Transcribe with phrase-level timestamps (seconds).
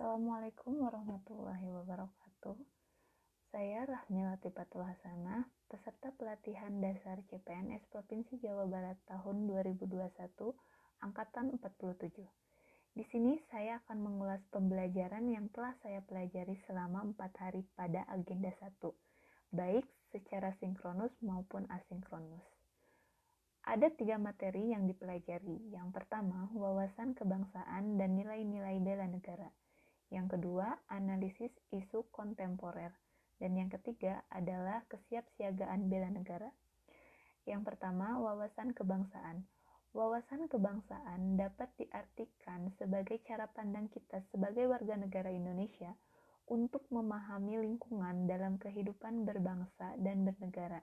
[0.00, 2.56] Assalamualaikum warahmatullahi wabarakatuh.
[3.52, 10.00] Saya Rahmi Latifatul Hasanah, peserta pelatihan dasar CPNS Provinsi Jawa Barat tahun 2021,
[11.04, 12.16] angkatan 47.
[12.96, 18.56] Di sini saya akan mengulas pembelajaran yang telah saya pelajari selama 4 hari pada agenda
[18.56, 18.80] 1,
[19.52, 19.84] baik
[20.16, 22.48] secara sinkronus maupun asinkronus.
[23.68, 25.76] Ada tiga materi yang dipelajari.
[25.76, 29.52] Yang pertama, wawasan kebangsaan dan nilai-nilai bela negara.
[30.10, 32.90] Yang kedua, analisis isu kontemporer.
[33.40, 36.50] Dan yang ketiga adalah kesiapsiagaan bela negara.
[37.48, 39.48] Yang pertama, wawasan kebangsaan.
[39.90, 45.90] Wawasan kebangsaan dapat diartikan sebagai cara pandang kita sebagai warga negara Indonesia
[46.46, 50.82] untuk memahami lingkungan dalam kehidupan berbangsa dan bernegara.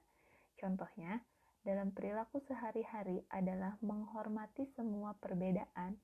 [0.60, 1.24] Contohnya,
[1.64, 6.00] dalam perilaku sehari-hari adalah menghormati semua perbedaan,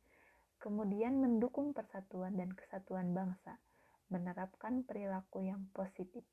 [0.64, 3.60] kemudian mendukung persatuan dan kesatuan bangsa,
[4.08, 6.24] menerapkan perilaku yang positif.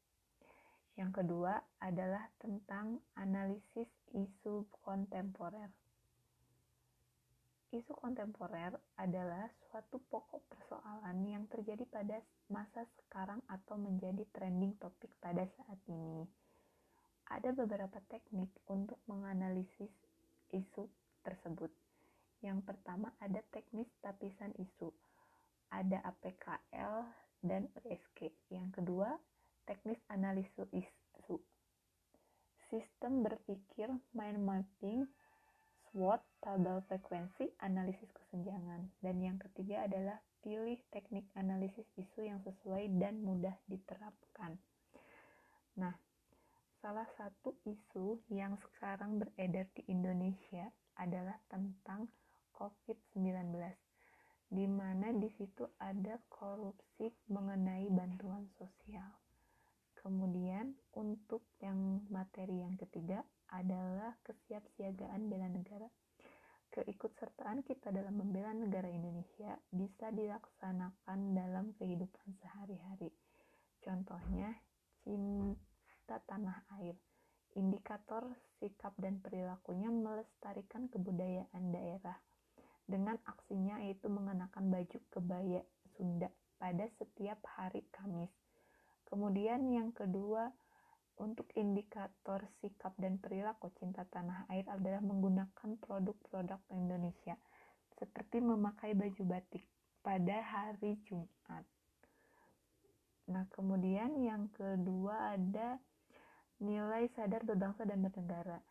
[0.95, 5.75] Yang kedua adalah tentang analisis isu kontemporer.
[7.75, 12.23] Isu kontemporer adalah suatu pokok persoalan yang terjadi pada
[12.55, 16.23] masa sekarang atau menjadi trending topik pada saat ini.
[17.31, 19.91] Ada beberapa teknik untuk menganalisis
[20.55, 20.87] isu
[21.23, 21.90] tersebut.
[22.41, 24.89] Yang pertama ada teknis tapisan isu.
[25.71, 27.05] Ada APKL
[27.45, 28.33] dan ESG.
[28.49, 29.17] Yang kedua,
[29.69, 31.37] teknis analisis isu.
[32.73, 35.05] Sistem berpikir mind mapping,
[35.91, 38.89] SWOT, tabel frekuensi, analisis kesenjangan.
[39.05, 44.57] Dan yang ketiga adalah pilih teknik analisis isu yang sesuai dan mudah diterapkan.
[45.77, 45.93] Nah,
[46.81, 52.09] salah satu isu yang sekarang beredar di Indonesia adalah tentang
[52.61, 53.57] COVID-19
[54.51, 59.09] di mana di situ ada korupsi mengenai bantuan sosial.
[59.97, 65.89] Kemudian untuk yang materi yang ketiga adalah kesiapsiagaan bela negara.
[66.71, 73.11] Keikutsertaan kita dalam membela negara Indonesia bisa dilaksanakan dalam kehidupan sehari-hari.
[73.83, 74.51] Contohnya
[75.03, 76.99] cinta tanah air.
[77.59, 82.19] Indikator sikap dan perilakunya melestarikan kebudayaan daerah
[82.91, 85.63] dengan aksinya yaitu mengenakan baju kebaya
[85.95, 86.27] Sunda
[86.59, 88.35] pada setiap hari Kamis.
[89.07, 90.51] Kemudian yang kedua,
[91.21, 97.37] untuk indikator sikap dan perilaku cinta tanah air adalah menggunakan produk-produk Indonesia
[98.01, 99.61] seperti memakai baju batik
[100.01, 101.65] pada hari Jumat.
[103.29, 105.77] Nah, kemudian yang kedua ada
[106.65, 108.65] nilai sadar berbangsa dan bernegara.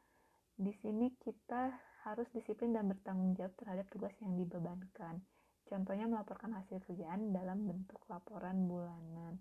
[0.60, 1.72] Di sini kita
[2.04, 5.24] harus disiplin dan bertanggung jawab terhadap tugas yang dibebankan.
[5.64, 9.40] Contohnya melaporkan hasil kerjaan dalam bentuk laporan bulanan.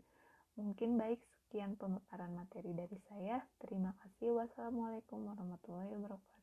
[0.55, 3.43] Mungkin baik sekian pemaparan materi dari saya.
[3.59, 4.31] Terima kasih.
[4.31, 6.37] Wassalamualaikum warahmatullahi wabarakatuh.